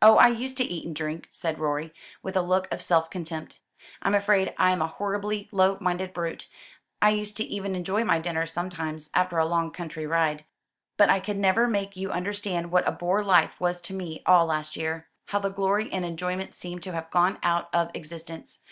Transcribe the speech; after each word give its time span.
"Oh, 0.00 0.18
I 0.18 0.28
used 0.28 0.56
to 0.58 0.62
eat 0.64 0.86
and 0.86 0.94
drink," 0.94 1.26
said 1.32 1.58
Rorie, 1.58 1.92
with 2.22 2.36
a 2.36 2.42
look 2.42 2.70
of 2.72 2.80
self 2.80 3.10
contempt. 3.10 3.58
"I'm 4.02 4.14
afraid 4.14 4.54
I'm 4.56 4.80
a 4.80 4.86
horribly 4.86 5.48
low 5.50 5.78
minded 5.80 6.14
brute. 6.14 6.46
I 7.02 7.10
used 7.10 7.40
even 7.40 7.72
to 7.72 7.78
enjoy 7.78 8.04
my 8.04 8.20
dinner, 8.20 8.46
sometimes, 8.46 9.10
after 9.14 9.36
a 9.36 9.44
long 9.44 9.72
country 9.72 10.06
ride; 10.06 10.44
but 10.96 11.10
I 11.10 11.18
could 11.18 11.38
never 11.38 11.66
make 11.66 11.96
you 11.96 12.12
understand 12.12 12.70
what 12.70 12.86
a 12.86 12.92
bore 12.92 13.24
life 13.24 13.60
was 13.60 13.80
to 13.80 13.92
me 13.94 14.22
all 14.26 14.46
last 14.46 14.76
year, 14.76 15.08
how 15.26 15.40
the 15.40 15.48
glory 15.48 15.90
and 15.90 16.04
enjoyment 16.04 16.54
seemed 16.54 16.84
to 16.84 16.92
have 16.92 17.10
gone 17.10 17.38
out 17.42 17.68
of 17.74 17.90
existence. 17.94 18.62